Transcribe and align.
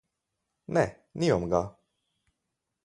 Ne, 0.67 0.85
nimam 1.15 1.49
ga. 1.51 1.61